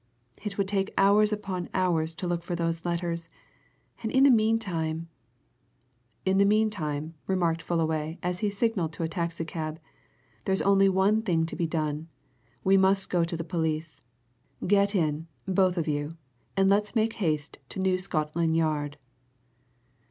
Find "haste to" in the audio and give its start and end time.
17.21-17.79